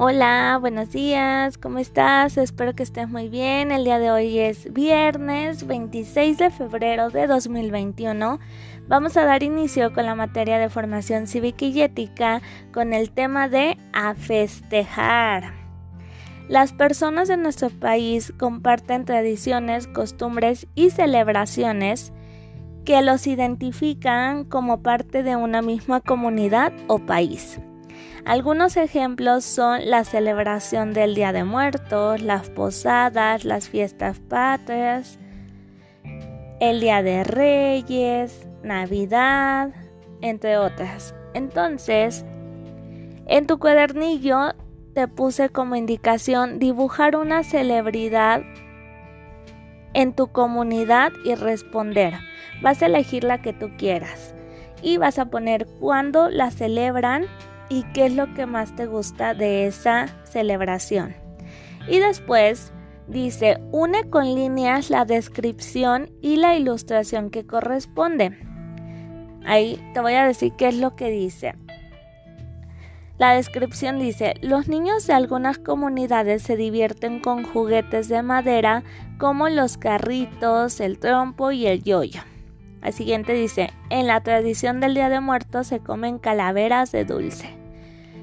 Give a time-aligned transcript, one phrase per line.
[0.00, 2.36] Hola, buenos días, ¿cómo estás?
[2.36, 3.72] Espero que estés muy bien.
[3.72, 8.38] El día de hoy es viernes 26 de febrero de 2021.
[8.86, 12.42] Vamos a dar inicio con la materia de formación cívica y ética
[12.72, 15.52] con el tema de a festejar.
[16.48, 22.12] Las personas de nuestro país comparten tradiciones, costumbres y celebraciones
[22.84, 27.58] que los identifican como parte de una misma comunidad o país.
[28.28, 35.18] Algunos ejemplos son la celebración del Día de Muertos, las posadas, las fiestas patrias,
[36.60, 39.70] el Día de Reyes, Navidad,
[40.20, 41.14] entre otras.
[41.32, 42.26] Entonces,
[43.28, 44.52] en tu cuadernillo
[44.92, 48.42] te puse como indicación dibujar una celebridad
[49.94, 52.12] en tu comunidad y responder.
[52.60, 54.34] Vas a elegir la que tú quieras
[54.82, 57.24] y vas a poner cuándo la celebran
[57.68, 61.14] y qué es lo que más te gusta de esa celebración.
[61.88, 62.72] Y después
[63.06, 68.38] dice, une con líneas la descripción y la ilustración que corresponde.
[69.46, 71.54] Ahí te voy a decir qué es lo que dice.
[73.18, 78.84] La descripción dice, los niños de algunas comunidades se divierten con juguetes de madera
[79.18, 82.20] como los carritos, el trompo y el yoyo.
[82.80, 87.57] Al siguiente dice, en la tradición del Día de Muertos se comen calaveras de dulce.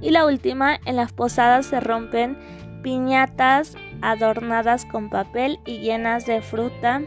[0.00, 2.38] Y la última, en las posadas se rompen
[2.82, 7.02] piñatas adornadas con papel y llenas de fruta.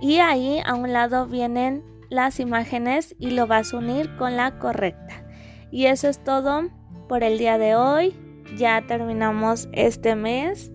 [0.00, 4.58] Y ahí a un lado vienen las imágenes y lo vas a unir con la
[4.58, 5.24] correcta.
[5.70, 6.68] Y eso es todo
[7.08, 8.14] por el día de hoy.
[8.56, 10.72] Ya terminamos este mes.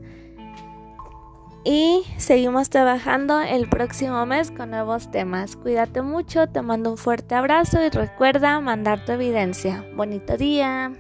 [1.67, 5.55] Y seguimos trabajando el próximo mes con nuevos temas.
[5.55, 9.83] Cuídate mucho, te mando un fuerte abrazo y recuerda mandar tu evidencia.
[9.95, 10.93] Bonito día.